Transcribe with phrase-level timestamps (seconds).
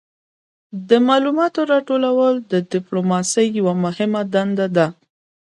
[0.89, 4.87] د معلوماتو راټولول د ډیپلوماسي یوه مهمه دنده ده